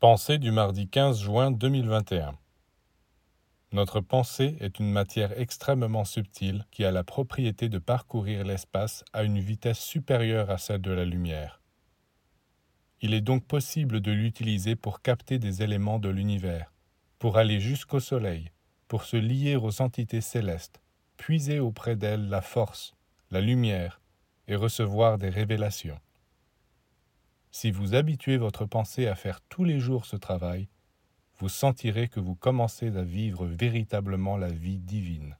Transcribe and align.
Pensée 0.00 0.38
du 0.38 0.52
mardi 0.52 0.86
15 0.86 1.18
juin 1.18 1.50
2021 1.50 2.38
Notre 3.72 4.00
pensée 4.00 4.56
est 4.60 4.78
une 4.78 4.92
matière 4.92 5.36
extrêmement 5.40 6.04
subtile 6.04 6.64
qui 6.70 6.84
a 6.84 6.92
la 6.92 7.02
propriété 7.02 7.68
de 7.68 7.78
parcourir 7.78 8.44
l'espace 8.44 9.04
à 9.12 9.24
une 9.24 9.40
vitesse 9.40 9.80
supérieure 9.80 10.50
à 10.50 10.58
celle 10.58 10.82
de 10.82 10.92
la 10.92 11.04
lumière. 11.04 11.60
Il 13.00 13.12
est 13.12 13.20
donc 13.20 13.44
possible 13.44 14.00
de 14.00 14.12
l'utiliser 14.12 14.76
pour 14.76 15.02
capter 15.02 15.40
des 15.40 15.64
éléments 15.64 15.98
de 15.98 16.10
l'univers, 16.10 16.72
pour 17.18 17.36
aller 17.36 17.58
jusqu'au 17.58 17.98
Soleil, 17.98 18.52
pour 18.86 19.02
se 19.02 19.16
lier 19.16 19.56
aux 19.56 19.82
entités 19.82 20.20
célestes, 20.20 20.80
puiser 21.16 21.58
auprès 21.58 21.96
d'elles 21.96 22.28
la 22.28 22.40
force, 22.40 22.94
la 23.32 23.40
lumière, 23.40 24.00
et 24.46 24.54
recevoir 24.54 25.18
des 25.18 25.28
révélations. 25.28 25.98
Si 27.50 27.70
vous 27.70 27.94
habituez 27.94 28.36
votre 28.36 28.66
pensée 28.66 29.06
à 29.06 29.14
faire 29.14 29.40
tous 29.48 29.64
les 29.64 29.80
jours 29.80 30.06
ce 30.06 30.16
travail, 30.16 30.68
vous 31.38 31.48
sentirez 31.48 32.08
que 32.08 32.20
vous 32.20 32.34
commencez 32.34 32.96
à 32.96 33.02
vivre 33.02 33.46
véritablement 33.46 34.36
la 34.36 34.48
vie 34.48 34.78
divine. 34.78 35.36